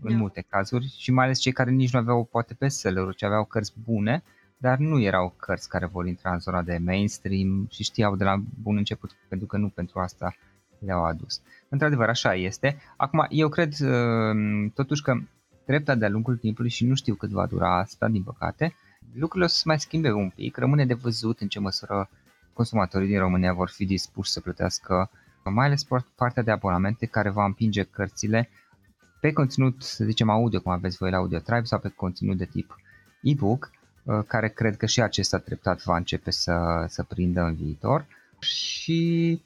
[0.02, 0.18] în da.
[0.18, 3.74] multe cazuri și mai ales cei care nici nu aveau poate bestseller-uri, ci aveau cărți
[3.84, 4.24] bune,
[4.58, 8.42] dar nu erau cărți care vor intra în zona de mainstream și știau de la
[8.62, 10.36] bun început pentru că nu pentru asta
[10.80, 11.42] le-au adus.
[11.70, 12.78] Într-adevăr, așa este.
[12.98, 15.18] Acum, eu cred uh, totuși că
[15.66, 18.76] treptat de-a lungul timpului și nu știu cât va dura asta, din păcate,
[19.14, 22.10] lucrurile o să se mai schimbe un pic, rămâne de văzut în ce măsură
[22.56, 25.10] consumatorii din România vor fi dispuși să plătească
[25.44, 25.84] mai ales
[26.16, 28.50] partea de abonamente care va împinge cărțile
[29.20, 32.46] pe conținut, să zicem, audio, cum aveți voi la Audio Tribe, sau pe conținut de
[32.46, 32.76] tip
[33.22, 33.72] e-book,
[34.04, 38.06] uh, care cred că și acesta treptat va începe să, să prindă în viitor
[38.40, 39.42] și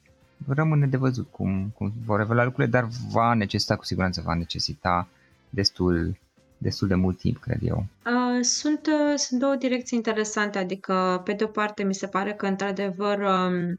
[0.46, 5.08] rămâne de văzut cum, cum vor revela lucrurile, dar va necesita, cu siguranță va necesita
[5.50, 6.18] destul
[6.60, 7.84] destul de mult timp, cred eu.
[8.06, 12.32] Uh, sunt, uh, sunt două direcții interesante, adică pe de o parte mi se pare
[12.32, 13.78] că într-adevăr um,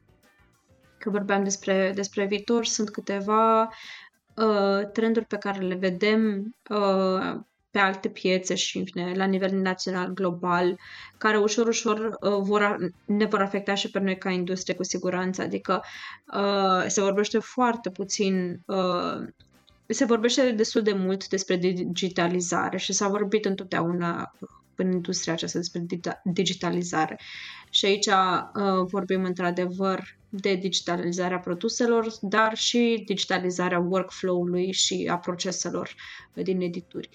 [0.98, 3.62] că vorbeam despre, despre viitor, sunt câteva
[4.34, 7.40] uh, trenduri pe care le vedem uh,
[7.70, 10.78] pe alte piețe și în fine, la nivel național, global,
[11.18, 15.42] care ușor, ușor uh, vor, ne vor afecta și pe noi ca industrie cu siguranță.
[15.42, 15.82] Adică
[16.34, 19.28] uh, se vorbește foarte puțin uh,
[19.92, 24.32] se vorbește destul de mult despre digitalizare și s-a vorbit întotdeauna
[24.74, 25.86] în industria aceasta despre
[26.24, 27.20] digitalizare.
[27.70, 35.94] Și aici uh, vorbim într-adevăr de digitalizarea produselor, dar și digitalizarea workflow-ului și a proceselor
[36.34, 37.08] din edituri.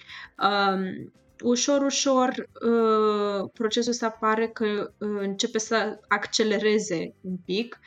[0.44, 1.12] Um,
[1.44, 7.80] ușor, ușor, uh, procesul ăsta pare că uh, începe să accelereze un pic,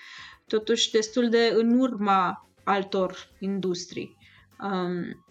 [0.46, 4.18] totuși destul de în urma altor industrii.
[4.62, 5.25] Um,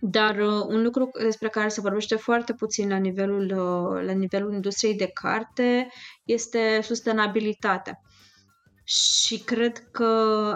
[0.00, 4.52] dar uh, un lucru despre care se vorbește foarte puțin la nivelul, uh, la nivelul
[4.52, 5.88] industriei de carte
[6.24, 8.00] este sustenabilitatea.
[8.84, 10.04] Și cred că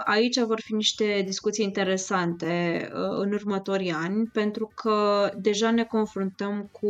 [0.03, 6.69] aici vor fi niște discuții interesante uh, în următorii ani, pentru că deja ne confruntăm
[6.71, 6.87] cu,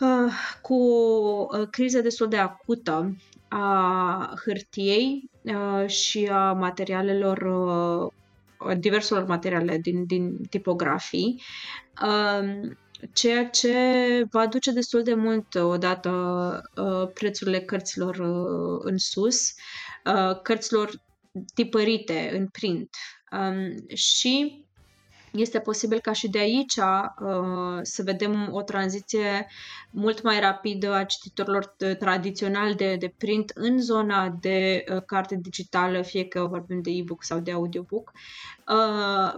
[0.00, 3.16] uh, cu o uh, criză destul de acută
[3.48, 8.12] a hârtiei uh, și a materialelor uh,
[8.78, 11.42] diverselor materiale din, din tipografii,
[12.02, 12.78] um,
[13.12, 13.74] ceea ce
[14.30, 16.10] va duce destul de mult odată
[16.76, 19.54] uh, prețurile cărților uh, în sus,
[20.04, 20.90] uh, cărților
[21.54, 22.88] tipărite în print.
[23.30, 24.64] Um, și
[25.36, 29.46] este posibil ca și de aici uh, să vedem o tranziție
[29.90, 36.02] mult mai rapidă a cititorilor tradiționali de, de print în zona de uh, carte digitală,
[36.02, 38.12] fie că vorbim de e-book sau de audiobook,
[38.68, 39.34] uh,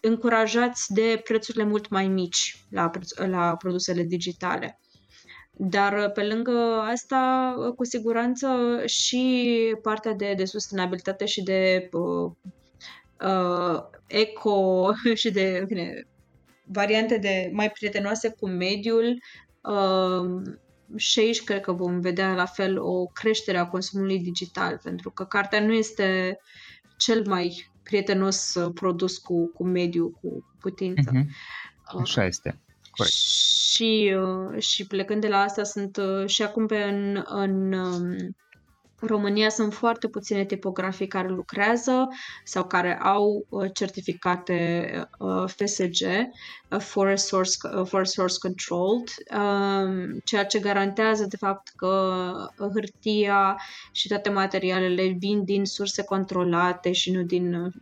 [0.00, 4.80] încurajați de prețurile mult mai mici la, la produsele digitale.
[5.58, 8.48] Dar pe lângă asta, cu siguranță
[8.86, 12.30] și partea de, de sustenabilitate și de uh,
[13.20, 16.06] uh, eco și de bine,
[16.64, 19.22] variante de mai prietenoase cu mediul.
[19.60, 20.54] Uh,
[20.96, 25.24] și aici cred că vom vedea la fel o creștere a consumului digital, pentru că
[25.24, 26.38] cartea nu este
[26.96, 31.10] cel mai prietenos uh, produs cu, cu mediul, cu putință.
[31.10, 31.26] Uh-huh.
[32.00, 32.60] Așa este.
[32.90, 33.14] Corect.
[33.14, 37.74] și, uh, și plecând de la asta sunt uh, și acum pe în, în
[39.00, 42.08] um, România sunt foarte puține tipografii care lucrează
[42.44, 46.06] sau care au uh, certificate uh, FSG,
[46.70, 47.50] uh, Forest Source,
[47.84, 53.60] Forest Source Controlled, um, ceea ce garantează de fapt că hârtia
[53.92, 57.72] și toate materialele vin din surse controlate și nu din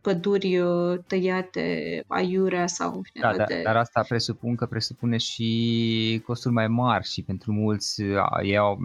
[0.00, 0.62] păduri
[1.06, 3.02] tăiate aiurea sau...
[3.20, 8.02] Da, da, dar asta presupun că presupune și costuri mai mari și pentru mulți
[8.42, 8.78] ei au,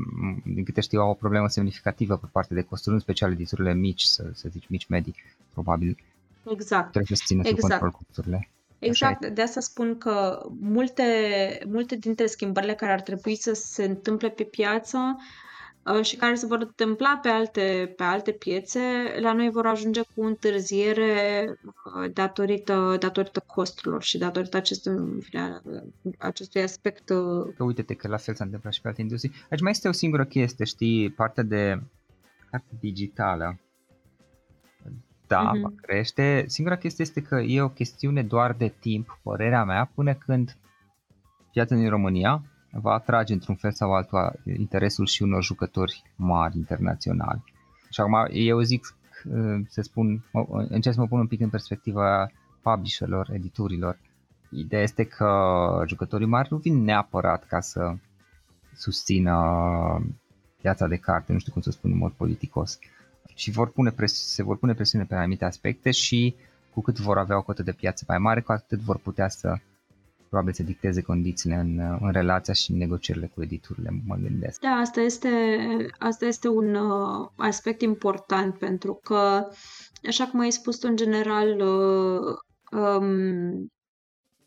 [0.45, 4.01] din câte știu, au o problemă semnificativă pe partea de costuri, în special editurile mici,
[4.01, 5.15] să, să zici mici medii,
[5.53, 5.97] probabil.
[6.51, 6.91] Exact.
[6.91, 7.59] Trebuie să țină exact.
[7.59, 8.49] sub control costurile.
[8.79, 11.03] Exact, de asta spun că multe,
[11.67, 15.23] multe dintre schimbările care ar trebui să se întâmple pe piață Uh,
[16.01, 18.79] și care se vor întâmpla pe alte, pe alte piețe,
[19.19, 21.11] la noi vor ajunge cu întârziere
[21.63, 24.93] uh, datorită, datorită costurilor și datorită acestui,
[26.17, 27.09] acestui aspect.
[27.09, 29.31] Uh, că uite-te că la fel s-a întâmplat și pe alte industrie.
[29.49, 31.81] Aici mai este o singură chestie, știi, partea de
[32.49, 33.59] carte digitală.
[35.27, 35.61] Da, uh-huh.
[35.61, 36.43] va crește.
[36.47, 40.57] Singura chestie este că e o chestiune doar de timp, părerea mea, până când
[41.51, 47.43] piața din România va atrage într-un fel sau altul interesul și unor jucători mari internaționali.
[47.89, 48.95] Și acum eu zic,
[49.67, 50.23] să spun,
[50.69, 52.31] încerc să mă pun un pic în perspectiva
[52.61, 53.99] publisherilor, editurilor.
[54.49, 57.93] Ideea este că jucătorii mari nu vin neapărat ca să
[58.75, 59.35] susțină
[60.61, 62.79] piața de carte, nu știu cum să spun în mod politicos,
[63.35, 66.35] și vor pune pres- se vor pune presiune pe anumite aspecte și
[66.73, 69.57] cu cât vor avea o cotă de piață mai mare, cu atât vor putea să
[70.31, 74.59] probabil să dicteze condițiile în, în relația și în negocierile cu editurile, mă gândesc.
[74.59, 75.29] Da, asta este,
[75.99, 79.47] asta este un uh, aspect important pentru că,
[80.07, 82.35] așa cum ai spus tu, în general, uh,
[82.81, 83.71] um,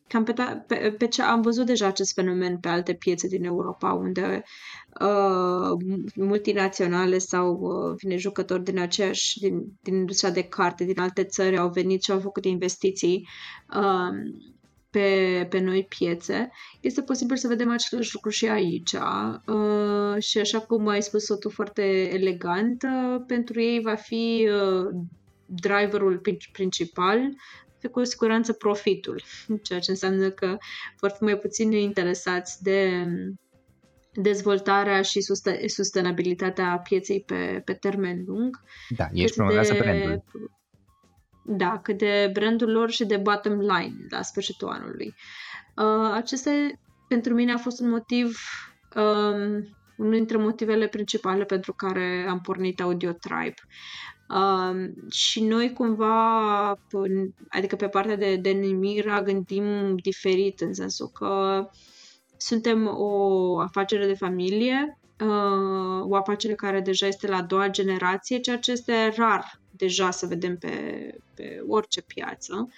[0.09, 3.45] cam pe, ta, pe, pe ce am văzut deja acest fenomen pe alte piețe din
[3.45, 4.43] Europa, unde
[5.01, 11.25] uh, multinaționale sau uh, vine jucători din aceeași, din, din industria de carte, din alte
[11.25, 13.29] țări au venit și au făcut investiții
[13.77, 14.43] uh,
[14.95, 18.93] pe, pe noi piețe, este posibil să vedem același lucru și aici.
[18.93, 21.83] Uh, și așa cum ai spus-o tu foarte
[22.15, 25.05] elegant, uh, pentru ei va fi uh,
[25.47, 27.19] driverul principal,
[27.91, 29.23] cu siguranță profitul,
[29.67, 30.57] ceea ce înseamnă că
[31.01, 33.07] vor fi mai puțin interesați de
[34.13, 35.21] dezvoltarea și
[35.67, 38.61] sustenabilitatea pieței pe, pe termen lung.
[38.97, 40.25] Da, ești promovează de, brandul
[41.47, 45.15] da, cât de brandul lor și de bottom line la sfârșitul anului.
[45.77, 46.51] Uh, acesta
[47.09, 48.39] pentru mine a fost un motiv,
[48.97, 53.55] um, unul dintre motivele principale pentru care am pornit Audio Tribe.
[54.29, 56.79] Um, și noi cumva,
[57.49, 61.69] adică pe partea de, de Nimira, gândim diferit în sensul că
[62.37, 65.04] suntem o afacere de familie, uh,
[66.03, 70.27] o afacere care deja este la a doua generație, ceea ce este rar deja să
[70.27, 72.69] vedem pe, pe orice piață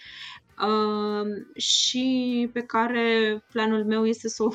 [0.60, 4.48] uh, și pe care planul meu este să o,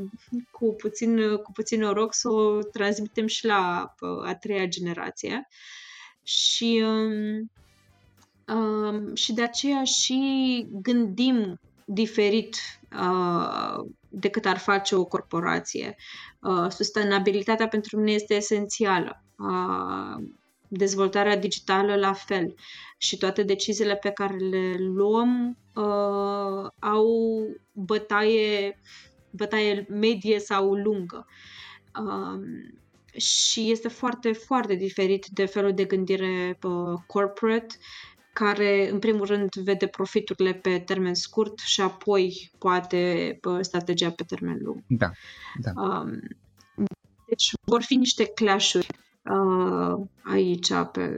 [0.58, 3.94] cu puțin, cu puțin noroc, să o transmitem și la
[4.24, 5.48] a treia generație.
[6.22, 7.50] Și, um,
[8.56, 12.56] um, și de aceea și gândim diferit
[12.92, 15.96] uh, decât ar face o corporație.
[16.40, 19.24] Uh, sustenabilitatea pentru mine este esențială.
[19.38, 20.24] Uh,
[20.68, 22.54] dezvoltarea digitală la fel
[22.98, 27.08] și toate deciziile pe care le luăm uh, au
[27.72, 28.80] bătaie,
[29.30, 31.26] bătaie medie sau lungă.
[32.00, 32.40] Uh,
[33.20, 37.74] și este foarte, foarte diferit de felul de gândire uh, corporate
[38.34, 44.22] care în primul rând vede profiturile pe termen scurt și apoi poate uh, strategia pe
[44.22, 44.82] termen lung.
[44.86, 45.10] Da,
[45.60, 45.70] da.
[45.82, 46.20] Um,
[47.28, 48.86] deci vor fi niște clash-uri
[49.22, 51.10] uh, aici pe,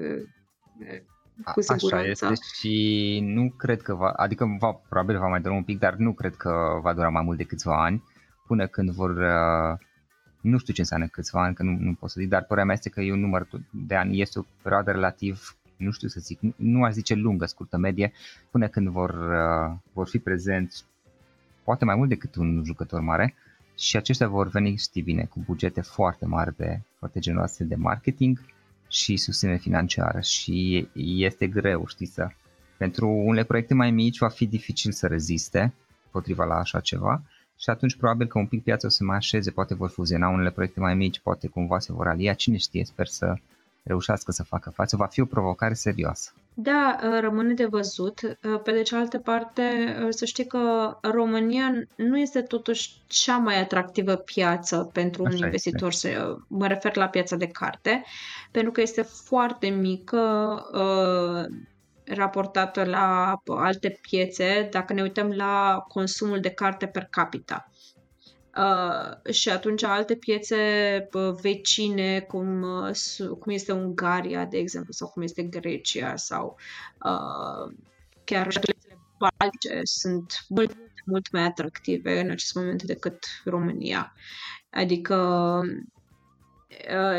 [1.55, 2.25] cu siguranță.
[2.25, 5.79] Așa este și nu cred că va, adică va, probabil va mai dura un pic,
[5.79, 8.03] dar nu cred că va dura mai mult de câțiva ani
[8.47, 9.79] până când vor, uh,
[10.41, 12.75] nu știu ce înseamnă câțiva ani, că nu, nu pot să zic, dar părerea mea
[12.75, 16.41] este că e un număr de ani, este o perioadă relativ, nu știu să zic,
[16.41, 18.13] nu, nu aș zice lungă, scurtă, medie,
[18.51, 20.85] până când vor, uh, vor fi prezenți
[21.65, 23.35] poate mai mult decât un jucător mare
[23.79, 28.41] și aceștia vor veni, știi bine, cu bugete foarte mari de, foarte generoase de marketing
[28.89, 32.29] și susținere financiară și este greu, știi, să
[32.77, 35.75] pentru unele proiecte mai mici va fi dificil să reziste
[36.11, 37.23] potriva la așa ceva
[37.59, 40.51] și atunci probabil că un pic piața o să mai așeze, poate vor fuziona unele
[40.51, 43.35] proiecte mai mici, poate cumva se vor alia, cine știe, sper să
[43.87, 46.33] reușească să facă față, va fi o provocare serioasă.
[46.55, 48.21] Da, ă, rămâne de văzut.
[48.23, 49.63] Ă, pe de cealaltă parte,
[50.07, 55.45] ă, să știi că România nu este totuși cea mai atractivă piață pentru un Așa
[55.45, 55.93] investitor.
[55.93, 58.05] Să, mă refer la piața de carte,
[58.51, 60.19] pentru că este foarte mică
[62.05, 67.71] raportată la alte piețe, dacă ne uităm la consumul de carte per capita.
[68.57, 70.57] Uh, și atunci alte piețe
[71.13, 76.57] uh, vecine, cum, uh, cum este Ungaria, de exemplu, sau cum este Grecia, sau
[77.05, 77.75] uh,
[78.25, 80.77] chiar piețele baltice sunt mult,
[81.07, 84.13] mult mai atractive în acest moment decât România.
[84.71, 85.15] Adică
[85.65, 85.96] Uh,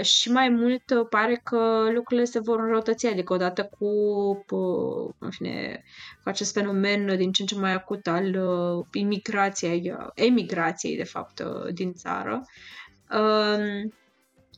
[0.02, 3.86] și mai mult uh, pare că lucrurile se vor înrăutăți, adică odată cu
[4.50, 5.84] uh, în fine,
[6.24, 8.38] cu acest fenomen din ce în ce mai acut al
[8.94, 11.42] imigrației, emigrației, de fapt,
[11.74, 12.42] din țară,
[13.12, 13.94] um,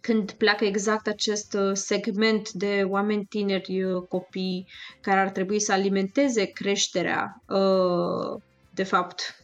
[0.02, 4.68] când pleacă exact acest segment de oameni tineri, copii,
[5.02, 7.44] care ar trebui să alimenteze creșterea,
[8.74, 9.44] de fapt,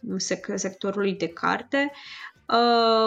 [0.56, 1.92] sectorului de carte,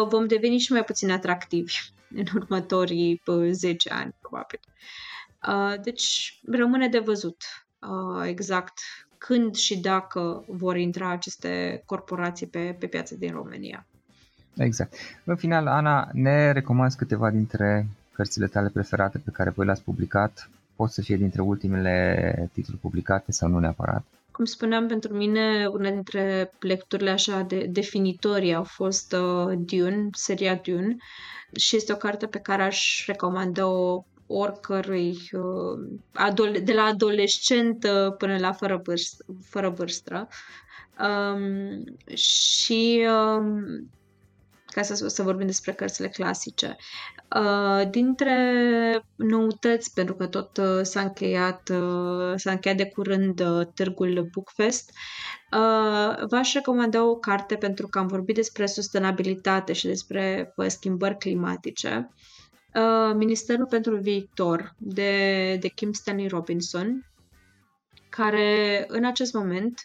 [0.09, 1.75] vom deveni și mai puțin atractivi
[2.15, 4.61] în următorii 10 ani, probabil.
[5.83, 7.43] Deci rămâne de văzut
[8.25, 8.79] exact
[9.19, 13.87] când și dacă vor intra aceste corporații pe, pe piața din România.
[14.57, 14.95] Exact.
[15.25, 20.51] În final, Ana, ne recomanzi câteva dintre cărțile tale preferate pe care voi le-ați publicat?
[20.77, 24.05] Pot să fie dintre ultimele titluri publicate sau nu neapărat?
[24.39, 30.55] Cum spuneam, pentru mine una dintre lecturile așa de definitorii au fost uh, Dune, seria
[30.55, 30.97] Dune
[31.57, 37.87] și este o carte pe care aș recomanda-o oricărui, uh, de la adolescent
[38.19, 40.29] până la fără, vârstă, fără vârstă.
[41.01, 41.85] Um,
[42.15, 43.91] și um,
[44.79, 46.77] ca să, să vorbim despre cărțile clasice.
[47.37, 48.35] Uh, dintre
[49.17, 54.91] noutăți, pentru că tot uh, s-a încheiat, uh, s-a încheiat de curând uh, târgul Bookfest,
[55.53, 61.19] uh, v-aș recomanda o carte pentru că am vorbit despre sustenabilitate și despre uh, schimbări
[61.19, 62.11] climatice.
[62.75, 67.11] Uh, Ministerul pentru Viitor de, de Kim Stanley Robinson,
[68.09, 69.85] care în acest moment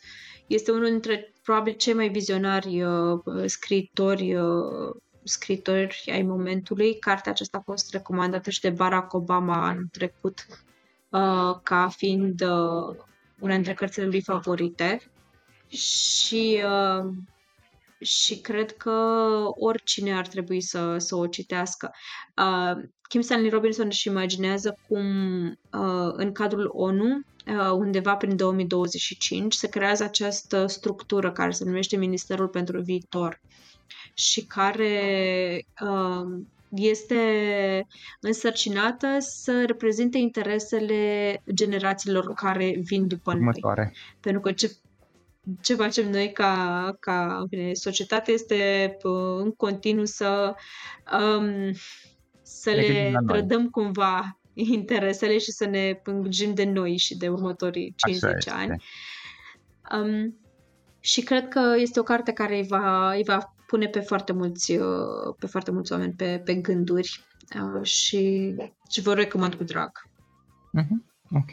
[0.54, 7.00] este unul dintre probabil cei mai vizionari uh, scriitori uh, scritori ai momentului.
[7.00, 10.46] Cartea aceasta a fost recomandată și de Barack Obama anul trecut
[11.10, 12.96] uh, ca fiind uh,
[13.40, 15.02] una dintre cărțile lui favorite
[15.68, 17.10] și uh,
[18.04, 18.92] și cred că
[19.54, 21.92] oricine ar trebui să, să o citească.
[22.38, 25.06] Uh, Kim Stanley Robinson își imaginează cum
[25.50, 31.98] uh, în cadrul ONU, uh, undeva prin 2025, se creează această structură care se numește
[31.98, 33.42] Ministerul pentru Viitor
[34.14, 37.18] și care uh, este
[38.20, 43.82] însărcinată să reprezinte interesele generațiilor care vin după Următoare.
[43.82, 43.94] noi.
[44.20, 44.72] Pentru că ce,
[45.62, 50.56] ce facem noi ca, ca bine, societate este uh, în continuu să,
[51.38, 51.72] um,
[52.42, 58.48] să le trădăm cumva interesele și să ne îngrijim de noi și de următorii 50
[58.48, 58.84] ani.
[59.92, 60.38] Um,
[61.00, 64.76] și cred că este o carte care îi va, îi va pune pe foarte mulți,
[64.76, 67.24] uh, pe foarte mulți oameni pe, pe gânduri
[67.56, 68.54] uh, și,
[68.90, 69.92] și vă recomand cu drag.
[70.82, 71.12] Uh-huh.
[71.32, 71.50] Ok.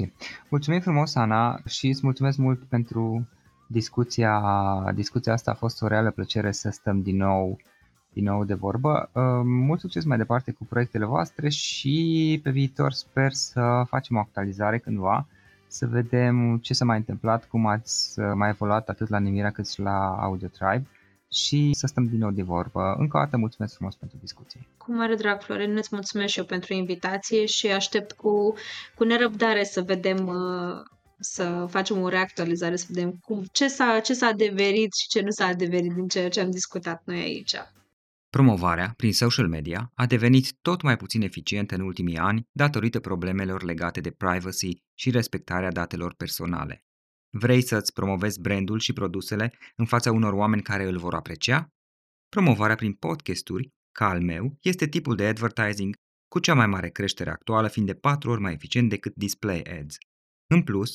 [0.49, 3.29] Mulțumim frumos, Ana, și îți mulțumesc mult pentru
[3.73, 4.43] discuția.
[4.95, 7.59] Discuția asta a fost o reală plăcere să stăm din nou
[8.13, 9.11] din nou de vorbă.
[9.13, 14.19] Uh, mult succes mai departe cu proiectele voastre și pe viitor sper să facem o
[14.19, 15.27] actualizare cândva,
[15.67, 19.81] să vedem ce s-a mai întâmplat, cum ați mai evoluat atât la Nemira cât și
[19.81, 20.87] la Audio Tribe
[21.33, 22.95] și să stăm din nou de vorbă.
[22.99, 24.61] Încă o dată mulțumesc frumos pentru discuție.
[24.77, 28.55] Cu mare drag, Florin, îți mulțumesc și eu pentru invitație și aștept cu,
[28.95, 30.83] cu nerăbdare să vedem uh,
[31.21, 35.31] să facem o reactualizare, să vedem cum, ce, s-a, ce s-a adeverit și ce nu
[35.31, 37.55] s-a adeverit din ceea ce am discutat noi aici.
[38.31, 43.63] Promovarea prin social media a devenit tot mai puțin eficientă în ultimii ani datorită problemelor
[43.63, 46.85] legate de privacy și respectarea datelor personale.
[47.33, 51.69] Vrei să-ți promovezi brandul și produsele în fața unor oameni care îl vor aprecia?
[52.29, 55.95] Promovarea prin podcasturi, ca al meu, este tipul de advertising
[56.29, 59.97] cu cea mai mare creștere actuală, fiind de 4 ori mai eficient decât display ads.
[60.47, 60.95] În plus,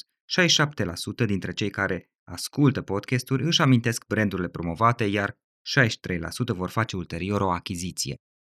[1.24, 7.42] 67% dintre cei care ascultă podcasturi își amintesc brandurile promovate, iar 63% vor face ulterior
[7.42, 8.16] o achiziție.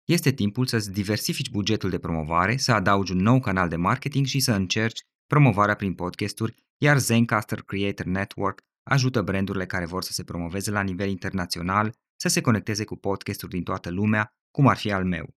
[0.08, 4.40] Este timpul să-ți diversifici bugetul de promovare, să adaugi un nou canal de marketing și
[4.40, 10.24] să încerci promovarea prin podcasturi iar Zencaster Creator Network ajută brandurile care vor să se
[10.24, 14.92] promoveze la nivel internațional să se conecteze cu podcasturi din toată lumea, cum ar fi
[14.92, 15.36] al meu.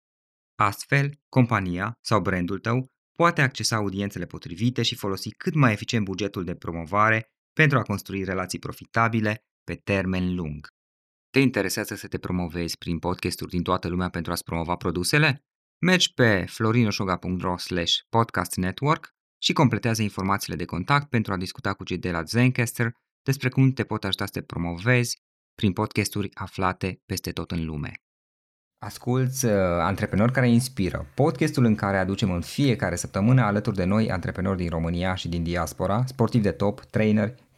[0.55, 2.91] Astfel, compania sau brandul tău
[3.21, 8.23] poate accesa audiențele potrivite și folosi cât mai eficient bugetul de promovare pentru a construi
[8.23, 10.67] relații profitabile pe termen lung.
[11.29, 15.45] Te interesează să te promovezi prin podcasturi din toată lumea pentru a-ți promova produsele?
[15.85, 17.55] Mergi pe florinosoga.ro
[18.09, 19.09] podcast network
[19.41, 22.91] și completează informațiile de contact pentru a discuta cu cei de la Zencaster
[23.21, 25.17] despre cum te pot ajuta să te promovezi
[25.53, 27.91] prin podcasturi aflate peste tot în lume.
[28.79, 34.11] Asculți uh, Antreprenori care inspiră, podcastul în care aducem în fiecare săptămână alături de noi
[34.11, 37.35] antreprenori din România și din diaspora, sportivi de top, trainer,